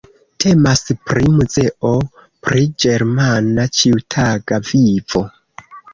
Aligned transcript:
Temas 0.43 0.79
pri 1.09 1.25
muzeo 1.33 1.91
pri 2.47 2.63
ĝermana 2.85 3.67
ĉiutaga 3.81 4.61
vivo. 4.71 5.23